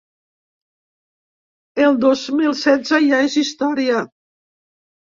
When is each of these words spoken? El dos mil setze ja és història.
El 1.85 2.01
dos 2.07 2.25
mil 2.41 2.59
setze 2.63 3.05
ja 3.13 3.21
és 3.31 3.39
història. 3.47 4.05